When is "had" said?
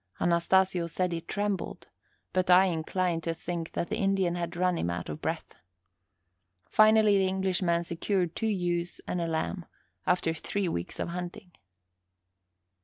4.33-4.55